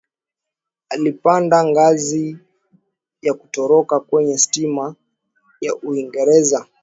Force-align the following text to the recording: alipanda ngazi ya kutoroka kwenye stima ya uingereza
alipanda 0.89 1.63
ngazi 1.65 2.37
ya 3.21 3.33
kutoroka 3.33 3.99
kwenye 3.99 4.37
stima 4.37 4.95
ya 5.61 5.75
uingereza 5.75 6.67